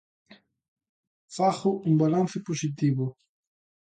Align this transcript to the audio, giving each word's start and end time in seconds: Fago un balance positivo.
Fago 1.35 1.71
un 1.91 1.95
balance 2.01 2.39
positivo. 2.47 3.05